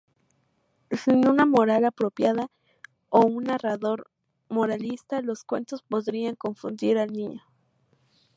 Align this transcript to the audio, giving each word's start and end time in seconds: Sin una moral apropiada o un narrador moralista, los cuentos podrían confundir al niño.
Sin 0.89 1.27
una 1.27 1.45
moral 1.45 1.85
apropiada 1.85 2.47
o 3.09 3.19
un 3.27 3.43
narrador 3.43 4.09
moralista, 4.49 5.21
los 5.21 5.43
cuentos 5.43 5.83
podrían 5.83 6.33
confundir 6.35 6.97
al 6.97 7.13
niño. 7.13 7.43